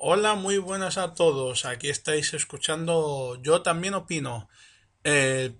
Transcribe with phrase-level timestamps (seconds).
[0.00, 1.64] Hola, muy buenas a todos.
[1.64, 4.48] Aquí estáis escuchando Yo también opino.
[5.02, 5.56] El,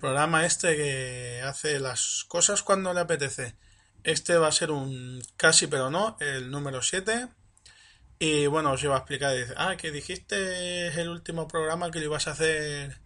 [0.00, 3.54] programa este que hace las cosas cuando le apetece.
[4.02, 7.28] Este va a ser un casi pero no, el número 7.
[8.18, 9.36] Y bueno, os iba a explicar.
[9.56, 12.98] ah, que dijiste el último programa que lo ibas a hacer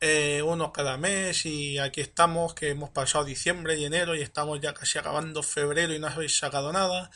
[0.00, 1.46] eh, uno cada mes.
[1.46, 5.94] Y aquí estamos, que hemos pasado diciembre y enero y estamos ya casi acabando febrero
[5.94, 7.10] y no habéis sacado nada.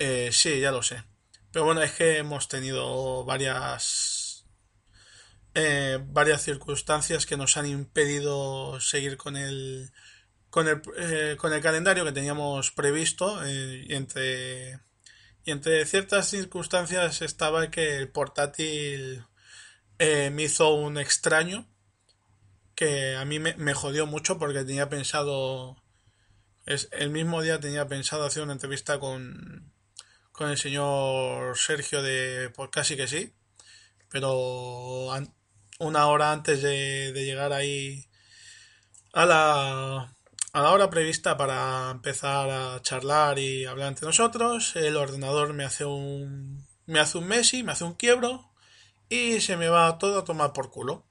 [0.00, 1.04] Eh, sí, ya lo sé.
[1.52, 4.28] Pero bueno, es que hemos tenido varias
[5.54, 9.90] eh, varias circunstancias que nos han impedido seguir con el
[10.50, 14.80] con el, eh, con el calendario que teníamos previsto eh, y entre
[15.44, 19.24] y entre ciertas circunstancias estaba que el portátil
[19.98, 21.66] me hizo un extraño
[22.76, 25.82] que a mí me, me, jodió mucho porque tenía pensado
[26.66, 29.72] es, el mismo día tenía pensado hacer una entrevista con
[30.38, 33.32] con el señor Sergio de Por Casi que sí,
[34.08, 35.10] pero
[35.80, 38.06] una hora antes de, llegar ahí
[39.12, 40.14] a la,
[40.52, 45.64] a la hora prevista para empezar a charlar y hablar entre nosotros, el ordenador me
[45.64, 48.48] hace un me hace un Messi, me hace un quiebro
[49.08, 51.04] y se me va todo a tomar por culo.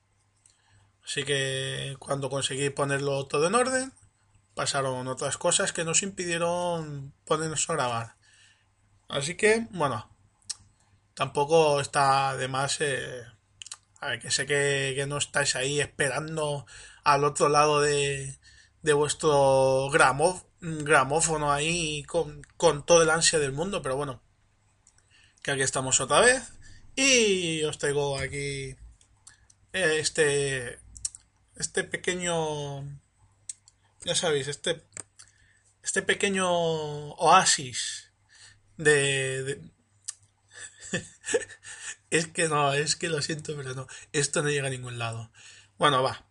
[1.03, 3.94] Así que cuando conseguí ponerlo todo en orden,
[4.56, 8.17] pasaron otras cosas que nos impidieron ponernos a grabar.
[9.08, 10.09] Así que, bueno,
[11.13, 12.81] tampoco está de más.
[12.81, 13.23] Eh,
[14.00, 16.66] a ver, que sé que, no estáis ahí esperando
[17.03, 18.38] al otro lado de,
[18.81, 24.22] de vuestro gramófono ahí con, con todo el ansia del mundo, pero bueno,
[25.41, 26.44] que aquí estamos otra vez
[26.96, 28.75] y os traigo aquí
[29.73, 30.79] eh, este
[31.56, 32.84] este pequeño
[34.03, 34.84] ya sabéis este
[35.84, 36.50] este pequeño
[37.13, 38.06] oasis
[38.78, 39.62] de,
[42.10, 45.32] es que no, es que lo siento, pero no, esto no llega a ningún lado.
[45.78, 46.26] Bueno, va.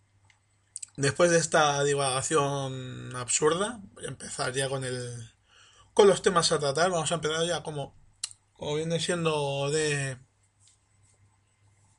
[0.96, 5.30] Después de esta divagación absurda, voy a empezar ya con el
[5.92, 6.90] con los temas a tratar.
[6.90, 7.94] Vamos a empezar ya como
[8.54, 10.16] como viene siendo de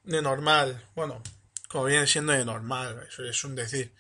[0.04, 0.84] de normal.
[0.96, 1.22] Bueno,
[1.70, 3.94] como viene siendo de normal, eso es un decir.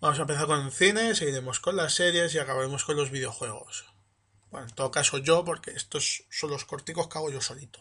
[0.00, 3.91] Vamos a empezar con el cine, seguiremos con las series y acabaremos con los videojuegos.
[4.52, 7.80] Bueno, en todo caso yo, porque estos son los corticos que hago yo solito.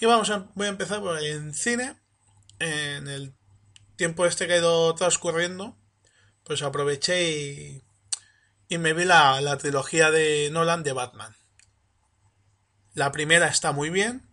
[0.00, 2.00] Y vamos a, voy a empezar en cine.
[2.58, 3.34] En el
[3.96, 5.76] tiempo este que ha ido transcurriendo,
[6.44, 7.82] pues aproveché y,
[8.70, 11.36] y me vi la, la trilogía de Nolan de Batman.
[12.94, 14.26] La primera está muy bien.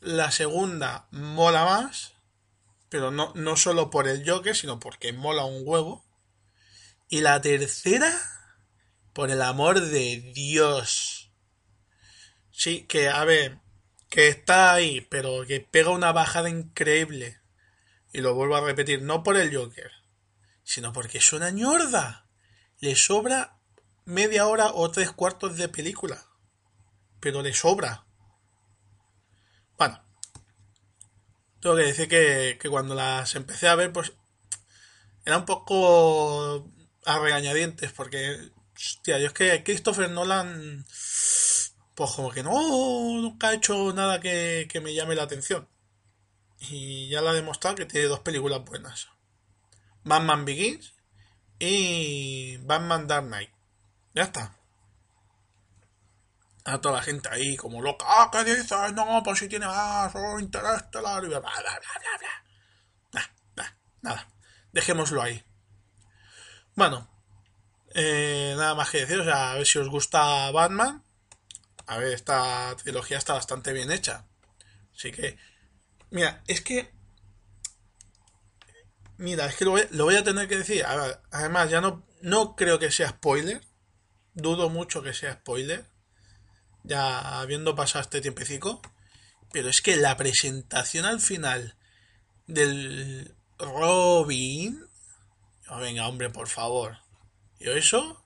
[0.00, 2.14] La segunda mola más.
[2.88, 6.06] Pero no, no solo por el Joker, sino porque mola un huevo.
[7.10, 8.33] Y la tercera
[9.14, 11.32] por el amor de Dios.
[12.50, 13.60] Sí, que a ver,
[14.10, 17.40] que está ahí, pero que pega una bajada increíble.
[18.12, 19.90] Y lo vuelvo a repetir, no por el Joker,
[20.62, 22.28] sino porque es una ñorda.
[22.80, 23.58] Le sobra
[24.04, 26.26] media hora o tres cuartos de película.
[27.20, 28.06] Pero le sobra.
[29.78, 30.04] Bueno.
[31.60, 34.12] Tengo que decir que, que cuando las empecé a ver, pues
[35.24, 36.70] era un poco
[37.06, 40.84] a regañadientes, porque Hostia, yo es que Christopher Nolan,
[41.94, 45.68] pues como que no, nunca ha hecho nada que, me llame la atención.
[46.58, 49.08] Y ya la ha demostrado que tiene dos películas buenas.
[50.02, 50.94] Batman Begins
[51.58, 53.50] y Batman Dark Knight.
[54.14, 54.56] Ya está.
[56.64, 58.06] A toda la gente ahí como loca.
[58.08, 58.70] Ah, ¿qué dices?
[58.94, 62.18] No, pues si tiene más, oh, interestelar y bla, bla, bla, bla,
[63.54, 63.74] bla.
[64.00, 64.28] nada.
[64.72, 65.44] Dejémoslo ahí.
[66.74, 67.08] Bueno,
[67.94, 71.04] eh, nada más que decir, o sea, a ver si os gusta Batman.
[71.86, 74.26] A ver, esta trilogía está bastante bien hecha.
[74.94, 75.38] Así que,
[76.10, 76.92] mira, es que...
[79.16, 80.84] Mira, es que lo voy, a tener que decir.
[81.30, 83.64] además, ya no, no creo que sea spoiler.
[84.34, 85.86] Dudo mucho que sea spoiler.
[86.82, 88.82] Ya habiendo pasado este tiempecico.
[89.52, 91.76] Pero es que la presentación al final
[92.46, 94.84] del Robin...
[95.68, 97.03] Oh, venga, hombre, por favor.
[97.58, 98.24] Y eso,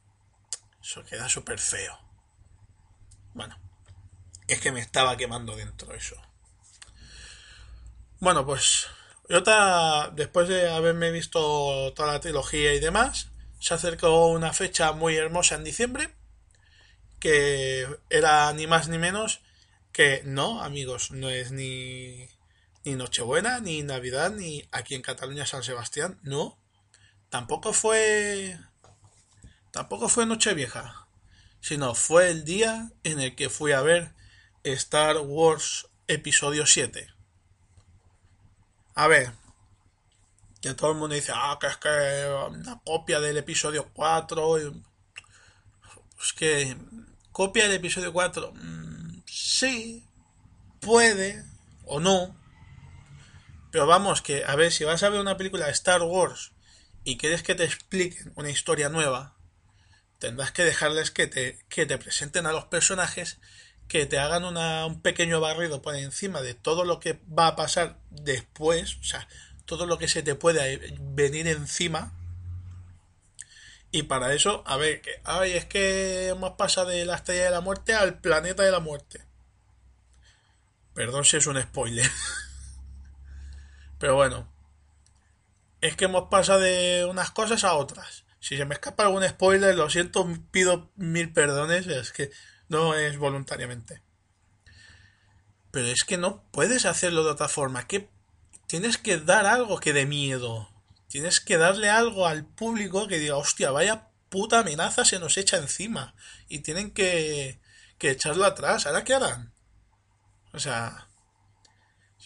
[0.82, 1.98] eso queda súper feo.
[3.34, 3.58] Bueno,
[4.46, 6.16] es que me estaba quemando dentro eso.
[8.20, 8.88] Bueno, pues
[9.28, 9.42] yo
[10.12, 13.28] después de haberme visto toda la trilogía y demás,
[13.60, 16.14] se acercó una fecha muy hermosa en diciembre,
[17.20, 19.40] que era ni más ni menos
[19.92, 22.28] que no, amigos, no es ni,
[22.84, 26.58] ni Nochebuena, ni Navidad, ni aquí en Cataluña San Sebastián, no.
[27.28, 28.58] Tampoco fue
[29.70, 31.06] tampoco fue Nochevieja,
[31.60, 34.14] sino fue el día en el que fui a ver
[34.64, 37.08] Star Wars Episodio 7.
[38.94, 39.32] A ver,
[40.60, 44.72] que todo el mundo dice, ah, que es que una copia del episodio 4.
[46.20, 46.76] Es que,
[47.30, 50.04] copia del episodio 4, mm, sí,
[50.80, 51.44] puede
[51.84, 52.36] o no.
[53.70, 56.52] Pero vamos, que a ver, si vas a ver una película de Star Wars
[57.04, 59.37] y quieres que te expliquen una historia nueva,
[60.18, 63.38] tendrás que dejarles que te, que te presenten a los personajes,
[63.88, 67.98] que te hagan un pequeño barrido por encima de todo lo que va a pasar
[68.10, 69.26] después, o sea,
[69.64, 72.12] todo lo que se te puede venir encima.
[73.90, 77.50] Y para eso, a ver, que, ay, es que hemos pasado de la estrella de
[77.50, 79.24] la muerte al planeta de la muerte.
[80.92, 82.10] Perdón si es un spoiler.
[83.98, 84.46] Pero bueno,
[85.80, 88.24] es que hemos pasado de unas cosas a otras.
[88.40, 92.30] Si se me escapa algún spoiler, lo siento, pido mil perdones, es que
[92.68, 94.02] no es voluntariamente.
[95.70, 97.86] Pero es que no puedes hacerlo de otra forma.
[97.86, 98.08] Que
[98.66, 100.68] tienes que dar algo que dé miedo.
[101.08, 105.56] Tienes que darle algo al público que diga, hostia, vaya puta amenaza se nos echa
[105.56, 106.14] encima.
[106.48, 107.60] Y tienen que,
[107.98, 108.86] que echarlo atrás.
[108.86, 109.52] ¿Ahora qué harán?
[110.52, 111.07] O sea,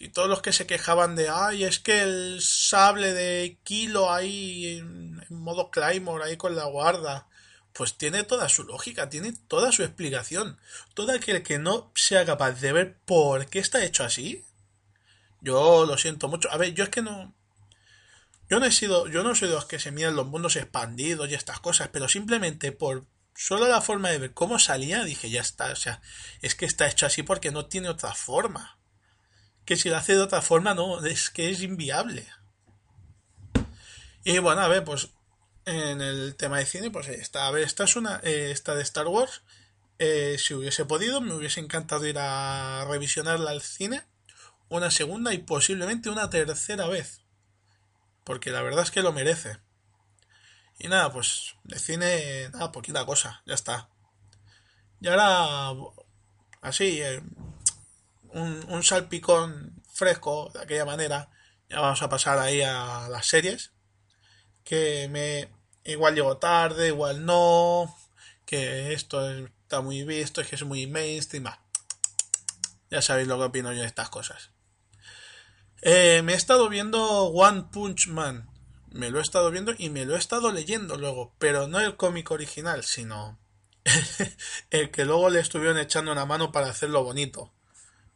[0.03, 4.79] si todos los que se quejaban de, ay, es que el sable de Kilo ahí
[4.79, 7.29] en, modo Claymore, ahí con la guarda,
[7.73, 10.59] pues tiene toda su lógica, tiene toda su explicación.
[10.95, 14.45] Todo aquel que no sea capaz de ver por qué está hecho así,
[15.41, 16.51] yo lo siento mucho.
[16.51, 17.33] A ver, yo es que no.
[18.51, 19.07] Yo no he sido.
[19.07, 22.09] Yo no soy de los que se miran los mundos expandidos y estas cosas, pero
[22.09, 23.07] simplemente por
[23.37, 25.71] solo la forma de ver cómo salía, dije, ya está.
[25.71, 26.03] O sea,
[26.41, 28.82] es que está hecho así porque no tiene otra forma.
[29.65, 32.27] Que si lo hace de otra forma, no, es que es inviable.
[34.25, 35.11] Y bueno, a ver, pues
[35.65, 37.47] en el tema de cine, pues está.
[37.47, 38.21] A ver, esta es una.
[38.23, 39.43] Eh, esta de Star Wars.
[39.99, 44.05] Eh, si hubiese podido, me hubiese encantado ir a revisionarla al cine
[44.73, 47.21] una segunda y posiblemente una tercera vez.
[48.25, 49.59] Porque la verdad es que lo merece.
[50.79, 53.89] Y nada, pues de cine, nada, poquita cosa, ya está.
[55.01, 55.73] Y ahora,
[56.63, 57.23] así, eh,
[58.33, 61.31] un, salpicón fresco de aquella manera.
[61.69, 63.73] Ya vamos a pasar ahí a las series.
[64.65, 65.49] Que me.
[65.85, 67.97] Igual llego tarde, igual no.
[68.47, 71.47] Que esto está muy visto, es que es muy mainstream.
[72.91, 74.51] Ya sabéis lo que opino yo de estas cosas.
[75.81, 78.49] Eh, me he estado viendo One Punch Man.
[78.91, 81.35] Me lo he estado viendo y me lo he estado leyendo luego.
[81.39, 83.39] Pero no el cómic original, sino
[84.71, 87.53] el que luego le estuvieron echando una mano para hacerlo bonito.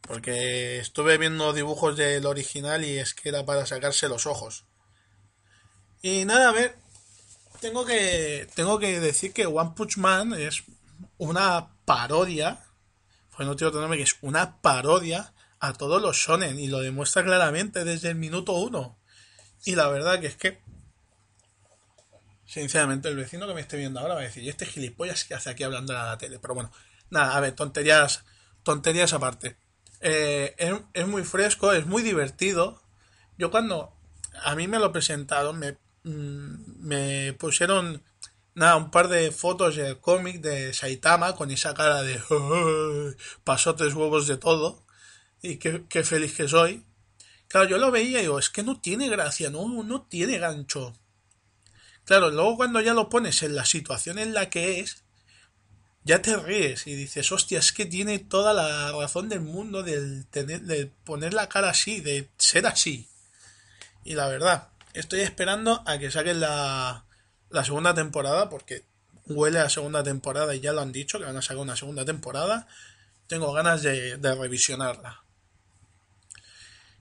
[0.01, 4.65] Porque estuve viendo dibujos del original y es que era para sacarse los ojos.
[6.01, 6.75] Y nada, a ver.
[7.59, 10.63] Tengo que, tengo que decir que One Punch Man es
[11.17, 12.63] una parodia.
[13.35, 17.23] Pues no tengo otro que es una parodia a todos los shonen y lo demuestra
[17.23, 18.97] claramente desde el minuto uno.
[19.65, 20.61] Y la verdad que es que,
[22.45, 25.33] sinceramente, el vecino que me esté viendo ahora va a decir, ¿y este gilipollas que
[25.33, 26.39] hace aquí hablando a la tele?
[26.39, 26.71] Pero bueno,
[27.09, 28.23] nada, a ver, tonterías,
[28.63, 29.57] tonterías aparte.
[30.01, 30.55] Eh,
[30.93, 32.81] es, muy fresco, es muy divertido.
[33.37, 33.93] Yo cuando
[34.43, 38.03] a mí me lo presentaron, me, mm, me pusieron
[38.57, 42.19] nada, un par de fotos del cómic de Saitama con esa cara de
[43.43, 44.83] pasó tres huevos de todo
[45.41, 46.83] y qué, feliz que soy.
[47.47, 50.93] Claro, yo lo veía y digo, es que no tiene gracia, no, no tiene gancho.
[52.05, 55.03] Claro, luego cuando ya lo pones en la situación en la que es,
[56.07, 60.23] ya te ríes y dices, hostia, es que tiene toda la razón del mundo de,
[60.31, 63.07] tener, de poner la cara así, de ser así.
[64.03, 67.05] Y la verdad, estoy esperando a que saquen la,
[67.49, 68.85] la segunda temporada, porque
[69.25, 72.05] huele a segunda temporada y ya lo han dicho, que van a sacar una segunda
[72.05, 72.67] temporada.
[73.27, 75.21] Tengo ganas de revisionarla.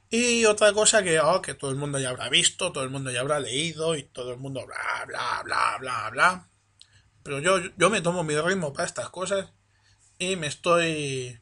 [0.09, 3.11] Y otra cosa que, oh, que todo el mundo ya habrá visto, todo el mundo
[3.11, 6.49] ya habrá leído y todo el mundo bla, bla, bla, bla, bla.
[7.27, 9.49] Pero yo, yo me tomo mi ritmo para estas cosas
[10.17, 11.41] y me estoy...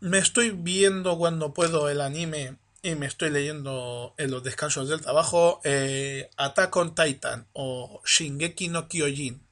[0.00, 5.02] Me estoy viendo cuando puedo el anime y me estoy leyendo en los descansos del
[5.02, 9.46] trabajo eh, Attack on Titan o Shingeki no Kyojin.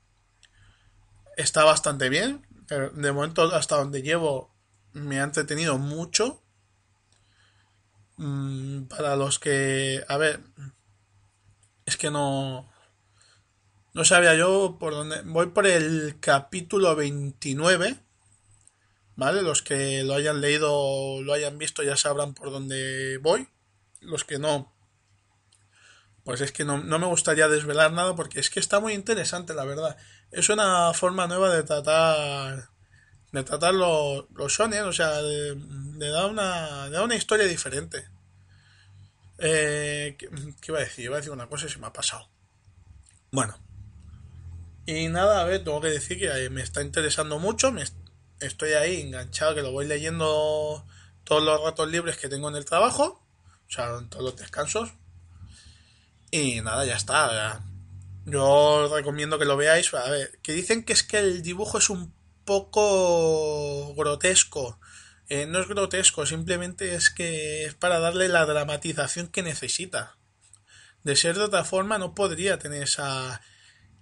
[1.36, 2.46] Está bastante bien.
[2.68, 4.54] de momento hasta donde llevo
[4.94, 6.42] me ha entretenido mucho.
[8.16, 10.40] Mm, para los que, a ver,
[11.84, 12.72] es que no,
[13.94, 15.22] no sabía yo por dónde.
[15.24, 17.96] Voy por el capítulo 29.
[19.16, 19.42] ¿Vale?
[19.42, 23.48] Los que lo hayan leído lo hayan visto ya sabrán por dónde voy.
[24.00, 24.74] Los que no,
[26.24, 29.64] pues es que no, me gustaría desvelar nada porque es que está muy interesante, la
[29.64, 29.96] verdad.
[30.30, 32.70] Es una forma nueva de tratar
[33.30, 38.08] de tratar los, los o sea, de, una, de dar una historia diferente.
[39.38, 40.28] Eh, ¿qué,
[40.68, 41.04] iba a decir?
[41.04, 42.30] Iba a decir una cosa y se me ha pasado.
[43.30, 43.63] Bueno.
[44.86, 47.72] Y nada, a ver, tengo que decir que me está interesando mucho.
[47.72, 47.84] Me
[48.40, 50.86] estoy ahí enganchado, que lo voy leyendo
[51.24, 53.24] todos los ratos libres que tengo en el trabajo.
[53.66, 54.92] O sea, en todos los descansos.
[56.30, 57.62] Y nada, ya está.
[58.26, 59.92] Yo os recomiendo que lo veáis.
[59.94, 62.12] A ver, que dicen que es que el dibujo es un
[62.44, 64.78] poco grotesco.
[65.28, 70.18] Eh, no es grotesco, simplemente es que es para darle la dramatización que necesita.
[71.02, 73.40] De ser de otra forma no podría tener esa,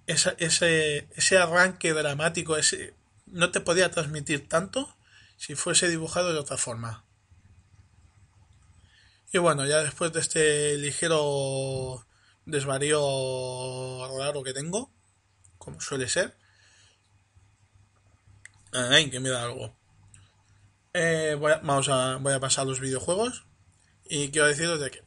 [0.06, 2.94] ese, ese arranque dramático, ese,
[3.26, 4.96] no te podía transmitir tanto
[5.36, 7.04] si fuese dibujado de otra forma.
[9.32, 12.06] Y bueno, ya después de este ligero
[12.44, 12.98] desvarío
[14.18, 14.92] raro que tengo,
[15.58, 16.36] como suele ser,
[18.72, 19.76] Ay, que me da algo.
[20.94, 23.44] Eh, voy, a, vamos a, voy a pasar a los videojuegos.
[24.04, 25.02] Y quiero deciros de que,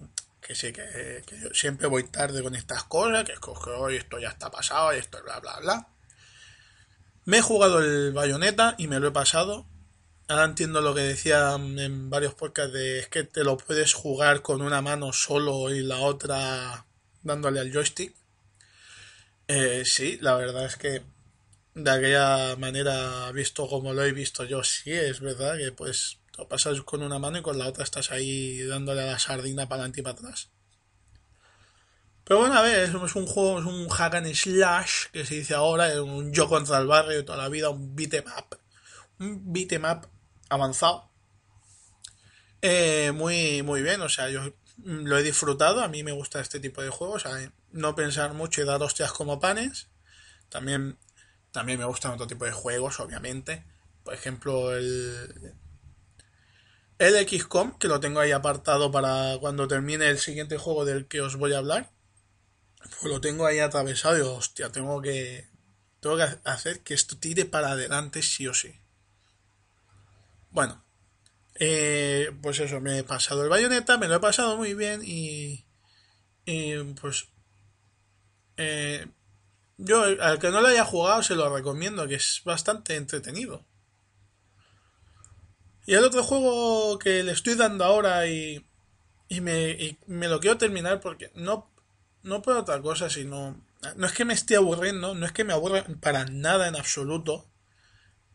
[0.46, 4.30] que sí, que, yo siempre voy tarde con estas cosas, que, que hoy esto ya
[4.30, 5.88] está pasado, y esto bla bla bla.
[7.26, 9.66] Me he jugado el bayoneta y me lo he pasado.
[10.28, 14.44] Ahora entiendo lo que decían en varios podcasts de es que te lo puedes jugar
[14.44, 16.86] con una mano solo y la otra
[17.24, 18.16] dándole al joystick.
[19.48, 21.02] Eh, sí, la verdad es que
[21.74, 26.48] de aquella manera, visto como lo he visto yo, sí, es verdad que pues lo
[26.48, 29.82] pasas con una mano y con la otra estás ahí dándole a la sardina para
[29.82, 30.50] adelante y para atrás.
[32.24, 35.54] Pero bueno, a ver, es un juego, es un hack and slash, que se dice
[35.54, 38.56] ahora, un yo contra el barrio toda la vida, un beatmap.
[39.20, 40.06] Un beatmap
[40.50, 41.12] avanzado.
[42.62, 44.42] Eh, muy, muy bien, o sea, yo
[44.84, 47.26] lo he disfrutado, a mí me gusta este tipo de juegos,
[47.72, 49.88] no pensar mucho y dar hostias como panes.
[50.50, 50.98] También
[51.56, 53.64] también me gustan otro tipo de juegos, obviamente.
[54.04, 55.56] Por ejemplo, el,
[57.00, 61.22] el XCOM, que lo tengo ahí apartado para cuando termine el siguiente juego del que
[61.22, 61.92] os voy a hablar.
[62.78, 65.48] Pues lo tengo ahí atravesado y hostia, tengo que,
[66.00, 68.80] tengo que hacer que esto tire para adelante sí o sí.
[70.52, 70.86] Bueno,
[71.56, 75.66] eh, pues eso, me he pasado el bayoneta, me lo he pasado muy bien y,
[76.46, 77.28] y pues
[78.58, 79.08] eh,
[79.78, 83.66] yo, al que no lo haya jugado, se lo recomiendo, que es bastante entretenido.
[85.86, 88.66] Y el otro juego que le estoy dando ahora y,
[89.28, 91.72] y, me, me lo quiero terminar porque no,
[92.24, 93.64] no por otra cosa, sino...
[93.98, 97.48] No es que me esté aburriendo, no es que me aburra para nada en absoluto,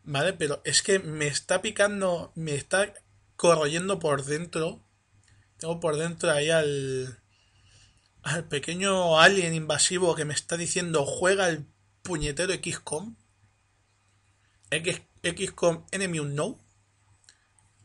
[0.03, 0.31] ¿vale?
[0.31, 2.93] Pero es que me está picando, me está
[3.35, 4.87] corroyendo por dentro.
[5.57, 7.19] Tengo por dentro ahí al,
[8.23, 11.65] al pequeño alien invasivo que me está diciendo juega el
[12.01, 13.15] puñetero XCOM.
[15.21, 16.60] XCOM Enemy Unknown.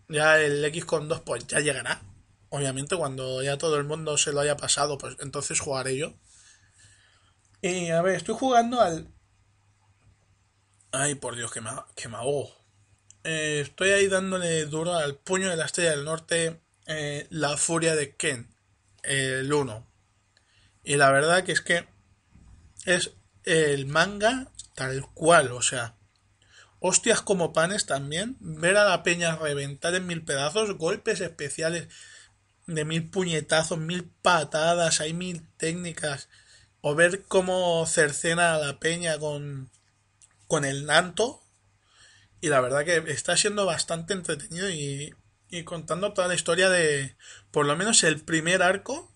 [0.08, 2.02] Ya el XCOM 2 pues ya llegará.
[2.48, 6.14] Obviamente cuando ya todo el mundo se lo haya pasado, pues entonces jugaré yo.
[7.60, 9.08] Y a ver, estoy jugando al...
[10.92, 12.54] Ay, por Dios, que me, que me ahogo.
[13.24, 17.96] Eh, estoy ahí dándole duro al puño de la estrella del norte, eh, la furia
[17.96, 18.48] de Ken,
[19.02, 19.84] el 1.
[20.84, 21.88] Y la verdad que es que
[22.84, 23.10] es
[23.42, 25.95] el manga tal cual, o sea,
[26.80, 31.88] hostias como panes también, ver a la peña reventar en mil pedazos, golpes especiales
[32.66, 36.28] de mil puñetazos, mil patadas, hay mil técnicas,
[36.80, 39.70] o ver cómo cercena a la peña con,
[40.46, 41.42] con el nanto,
[42.40, 45.14] y la verdad que está siendo bastante entretenido y,
[45.48, 47.16] y contando toda la historia de,
[47.50, 49.12] por lo menos el primer arco,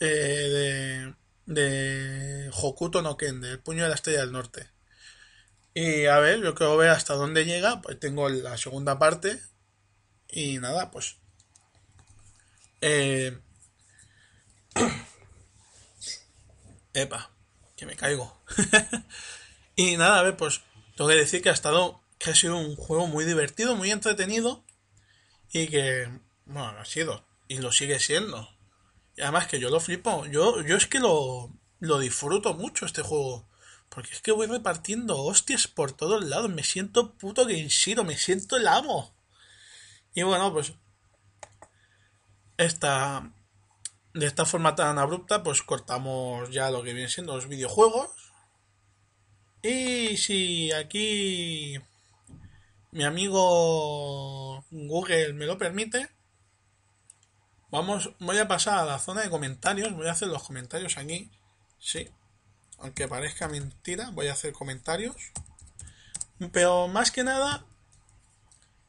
[0.00, 1.14] eh,
[1.46, 4.71] de, de Hokuto no Ken, del puño de la estrella del norte.
[5.74, 9.40] Y a ver, yo quiero ver hasta dónde llega, pues tengo la segunda parte.
[10.28, 11.16] Y nada, pues...
[12.80, 13.38] Eh,
[16.94, 17.30] epa,
[17.76, 18.42] que me caigo.
[19.76, 20.60] y nada, a ver, pues
[20.96, 24.64] tengo que decir que ha estado, que ha sido un juego muy divertido, muy entretenido.
[25.52, 26.08] Y que,
[26.44, 28.48] bueno, ha sido, y lo sigue siendo.
[29.16, 30.26] Y además que yo lo flipo.
[30.26, 31.50] Yo, yo es que lo,
[31.80, 33.48] lo disfruto mucho este juego.
[33.92, 36.50] Porque es que voy repartiendo hostias por todos lados.
[36.50, 39.14] Me siento puto Genshiro, me siento el amo.
[40.14, 40.72] Y bueno, pues
[42.56, 43.32] esta
[44.14, 48.10] de esta forma tan abrupta, pues cortamos ya lo que vienen siendo los videojuegos.
[49.62, 51.78] Y si aquí
[52.90, 56.10] mi amigo Google me lo permite,
[57.70, 61.30] vamos, voy a pasar a la zona de comentarios, voy a hacer los comentarios aquí,
[61.78, 62.10] sí,
[62.82, 65.16] aunque parezca mentira, voy a hacer comentarios,
[66.52, 67.64] pero más que nada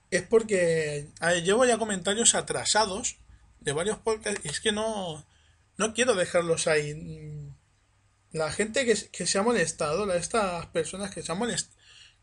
[0.10, 1.10] es porque
[1.44, 3.18] llevo ya comentarios atrasados
[3.62, 5.26] de varios podcasts y es que no,
[5.78, 7.50] no quiero dejarlos ahí.
[8.32, 11.40] La gente que, se ha molestado, estas personas que se, han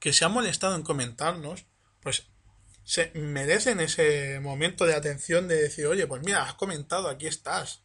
[0.00, 1.66] que se han molestado en comentarnos,
[2.00, 2.26] pues
[2.84, 7.82] se merecen ese momento de atención de decir, oye, pues mira, has comentado, aquí estás.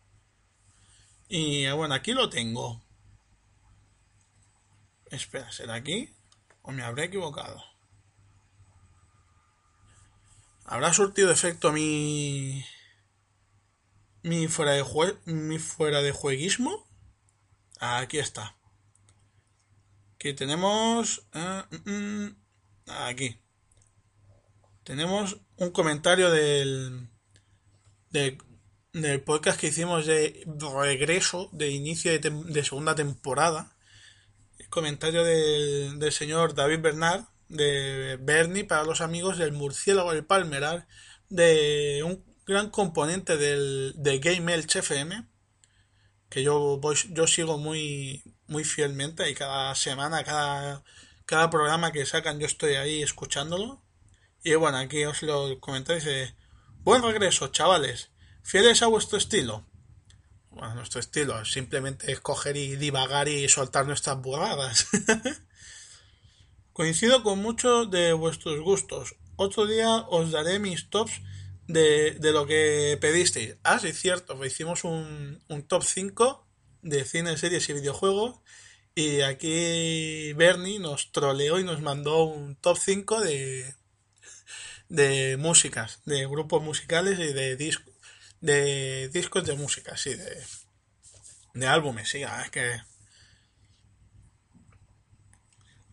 [1.28, 2.85] Y bueno, aquí lo tengo.
[5.16, 6.14] Espera, ¿será aquí?
[6.62, 7.64] ¿O me habré equivocado?
[10.66, 12.66] ¿Habrá surtido efecto mi...
[14.24, 15.18] mi fuera de, jue...
[15.26, 16.88] mi fuera de jueguismo?
[17.80, 18.56] Aquí está.
[20.16, 21.28] Aquí tenemos...
[21.34, 22.36] Eh, mm, mm,
[22.88, 23.40] aquí
[24.86, 27.10] tenemos un comentario del,
[28.12, 30.46] del, podcast que hicimos de
[30.80, 33.75] regreso, de inicio de, segunda temporada.
[34.76, 40.86] Comentario del, señor David Bernard, de Bernie, para los amigos del murciélago del Palmerar,
[41.30, 45.30] de un gran componente del, de Game Elch FM,
[46.28, 50.84] que yo, voy, yo sigo muy, muy fielmente y cada semana, cada,
[51.26, 53.82] cada programa que sacan yo estoy ahí escuchándolo
[54.44, 56.04] y bueno, aquí os lo comentáis.
[56.04, 56.36] Dice,
[56.84, 58.12] buen regreso, chavales.
[58.44, 59.66] Fieles a vuestro estilo.
[60.56, 64.88] Bueno, nuestro estilo simplemente es coger y divagar y soltar nuestras burradas.
[66.74, 69.18] Coincido con muchos de vuestros gustos.
[69.36, 71.22] Otro día os daré mis tops
[71.68, 73.58] de, de lo que pedisteis.
[73.64, 74.44] Ah, sí, cierto.
[74.46, 76.48] Hicimos un, un top 5
[76.84, 78.40] de cine, series y videojuegos.
[78.96, 83.76] Y aquí Bernie nos troleó y nos mandó un top 5 de,
[84.88, 87.95] de músicas, de grupos musicales y de, discos
[88.46, 90.44] de discos de música, sí, de,
[91.56, 92.80] de álbumes, sí, ah, es que...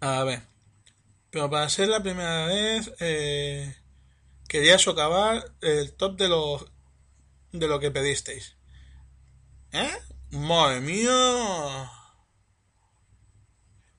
[0.00, 0.42] A ver,
[1.30, 3.74] pero para ser la primera vez eh,
[4.48, 6.68] quería socavar el top de lo,
[7.52, 8.56] de lo que pedisteis.
[9.72, 9.96] ¿Eh?
[10.30, 11.90] ¡Madre mía!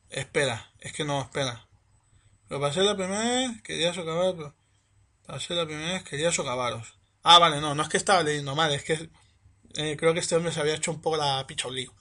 [0.09, 1.67] Espera, es que no, espera.
[2.47, 4.53] Pero para ser la primera vez quería socavar...
[5.25, 6.99] Para ser la primera vez quería socavaros.
[7.23, 9.09] Ah, vale, no, no es que estaba leyendo mal, es que
[9.75, 11.93] eh, creo que este hombre se había hecho un poco la lío.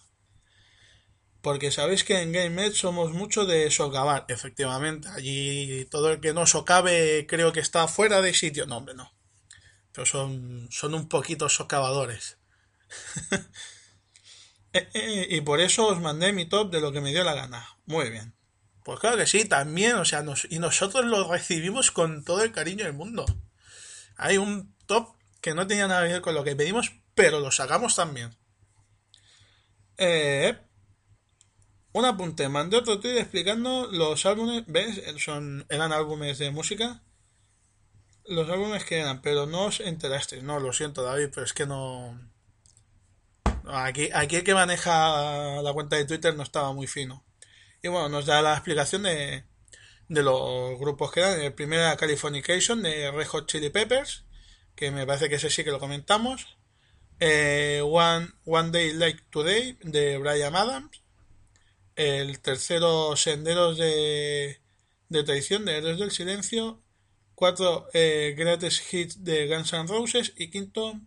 [1.41, 5.09] Porque sabéis que en GameMed somos mucho de socavar, efectivamente.
[5.09, 8.67] Allí todo el que no socave creo que está fuera de sitio.
[8.67, 9.13] No, hombre, no.
[9.93, 12.39] Pero son, son un poquito socavadores.
[14.75, 17.35] Eh, eh, y por eso os mandé mi top de lo que me dio la
[17.35, 17.77] gana.
[17.85, 18.35] Muy bien.
[18.83, 22.87] Pues claro que sí, también, o sea, y nosotros lo recibimos con todo el cariño
[22.87, 23.27] del mundo.
[24.17, 24.75] Hay un
[25.41, 28.37] que no tenía nada que ver con lo que pedimos, pero lo sacamos también.
[29.99, 30.57] Eh,
[31.93, 35.03] un apunte, mandé otro tweet explicando los álbumes, ¿ves?
[35.19, 37.03] Son, eran álbumes de música.
[38.25, 40.43] Los álbumes que eran, pero no os enterasteis.
[40.43, 42.19] No, lo siento, David, pero es que no.
[43.67, 47.25] Aquí, aquí el que maneja la cuenta de Twitter no estaba muy fino.
[47.83, 49.45] Y bueno, nos da la explicación de,
[50.09, 51.41] de los grupos que eran.
[51.41, 54.25] El primero era Californication de Red Hot Chili Peppers,
[54.75, 56.57] que me parece que ese sí que lo comentamos.
[57.21, 61.03] Eh, One, One Day Like Today de Brian Adams.
[61.95, 64.61] El tercero, Senderos de,
[65.09, 66.83] de Traición de Héroes del Silencio.
[67.35, 70.33] Cuatro, eh, Greatest Hits de Guns N' Roses.
[70.37, 71.01] Y quinto,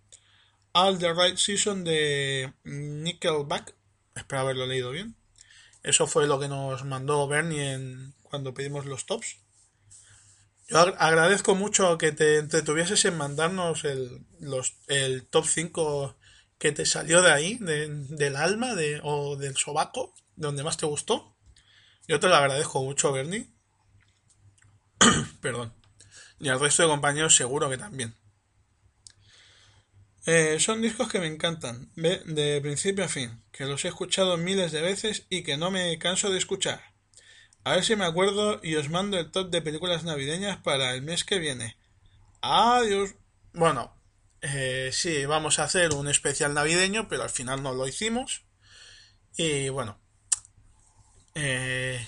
[0.74, 3.76] All the Right Season de Nickelback.
[4.16, 5.16] Espero haberlo leído bien.
[5.84, 9.38] Eso fue lo que nos mandó Bernie en, cuando pedimos los tops.
[10.68, 16.16] Yo agradezco mucho que te entretuvieses en mandarnos el, los, el top 5
[16.58, 20.88] que te salió de ahí, del alma de, o del sobaco, de donde más te
[20.88, 21.36] gustó.
[22.08, 23.48] Yo te lo agradezco mucho, Bernie.
[25.42, 25.74] Perdón.
[26.40, 28.16] Y al resto de compañeros seguro que también.
[30.26, 34.72] Eh, son discos que me encantan, de principio a fin, que los he escuchado miles
[34.72, 36.95] de veces y que no me canso de escuchar.
[37.66, 41.02] A ver si me acuerdo y os mando el top de películas navideñas para el
[41.02, 41.76] mes que viene.
[42.42, 43.16] Adiós.
[43.54, 43.92] Bueno,
[44.42, 48.46] eh, sí, vamos a hacer un especial navideño, pero al final no lo hicimos.
[49.36, 50.00] Y bueno.
[51.34, 52.08] Eh,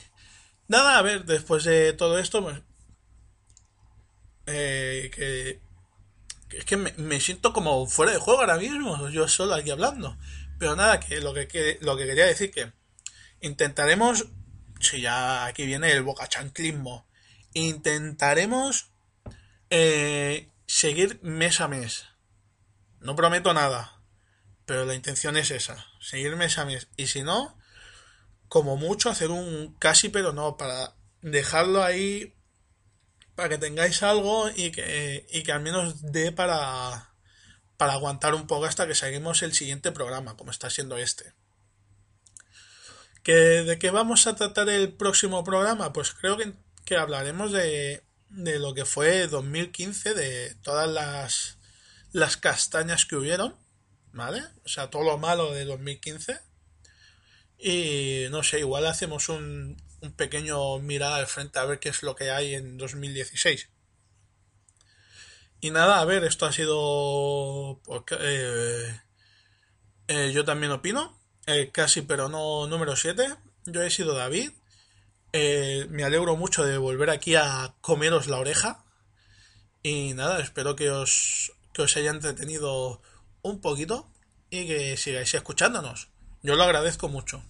[0.67, 2.61] nada, a ver, después de todo esto, pues,
[4.45, 5.59] eh, que
[6.51, 10.17] es que me, siento como fuera de juego ahora mismo, yo solo aquí hablando.
[10.59, 12.71] Pero nada, que lo que, lo que quería decir que
[13.41, 14.27] intentaremos,
[14.79, 17.07] si ya aquí viene el bocachanclismo,
[17.53, 18.91] intentaremos
[19.69, 22.05] eh, seguir mes a mes.
[22.99, 24.01] No prometo nada,
[24.65, 26.87] pero la intención es esa, seguir mes a mes.
[26.97, 27.57] Y si no,
[28.47, 32.33] como mucho hacer un casi pero no, para dejarlo ahí
[33.35, 37.13] para que tengáis algo y que, y que al menos dé para,
[37.77, 41.33] para aguantar un poco hasta que seguimos el siguiente programa, como está siendo este.
[43.27, 45.91] ¿Que, ¿De qué vamos a tratar el próximo programa?
[45.91, 51.57] Pues creo que, hablaremos de, de lo que fue 2015, de todas las,
[52.13, 53.53] las castañas que hubieron,
[54.13, 54.43] ¿vale?
[54.63, 56.39] O sea, todo lo malo de 2015.
[57.59, 62.03] Y no sé, igual hacemos un, un pequeño mirada al frente a ver qué es
[62.03, 63.67] lo que hay en 2016.
[65.59, 67.81] Y nada, a ver, esto ha sido...
[68.21, 69.01] Eh,
[70.07, 71.19] eh, yo también opino.
[71.47, 73.35] Eh, casi, pero no número 7.
[73.65, 74.51] Yo he sido David.
[75.89, 78.83] me alegro mucho de volver aquí a comeros la oreja.
[79.81, 83.01] Y nada, espero que os, que os haya entretenido
[83.41, 84.09] un poquito
[84.49, 86.09] y que sigáis escuchándonos.
[86.43, 87.41] Yo lo agradezco mucho.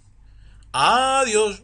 [0.71, 1.63] Adiós.